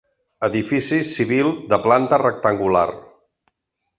Edifici 0.45 0.97
civil 1.09 1.51
de 1.73 1.79
planta 1.85 2.19
rectangular. 2.23 2.87